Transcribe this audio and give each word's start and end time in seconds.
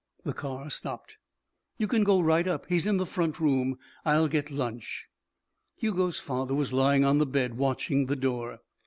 The 0.25 0.33
car 0.33 0.71
stopped. 0.71 1.17
"You 1.77 1.85
can 1.87 2.03
go 2.03 2.21
right 2.21 2.47
up. 2.47 2.65
He's 2.67 2.87
in 2.87 2.97
the 2.97 3.05
front 3.05 3.39
room. 3.39 3.77
I'll 4.03 4.27
get 4.27 4.49
lunch." 4.49 5.05
Hugo's 5.77 6.19
father 6.19 6.55
was 6.55 6.73
lying 6.73 7.05
on 7.05 7.19
the 7.19 7.27
bed 7.27 7.55
watching 7.55 8.07
the 8.07 8.15
door. 8.15 8.61